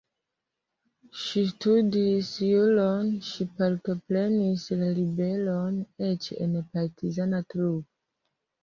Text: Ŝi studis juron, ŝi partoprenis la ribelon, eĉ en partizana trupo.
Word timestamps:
Ŝi 1.23 1.43
studis 1.49 2.31
juron, 2.47 3.13
ŝi 3.29 3.47
partoprenis 3.61 4.67
la 4.83 4.91
ribelon, 5.03 5.81
eĉ 6.11 6.35
en 6.45 6.61
partizana 6.75 7.47
trupo. 7.55 7.89